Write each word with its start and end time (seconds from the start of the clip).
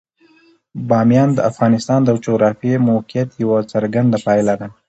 بامیان 0.89 1.29
د 1.33 1.39
افغانستان 1.49 1.99
د 2.03 2.09
جغرافیایي 2.25 2.83
موقیعت 2.89 3.29
یوه 3.43 3.59
څرګنده 3.71 4.17
پایله 4.25 4.53
ده. 4.61 4.67